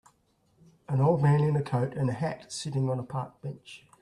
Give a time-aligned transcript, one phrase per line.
[0.89, 3.85] An old man in a coat and hat sitting on a park bench.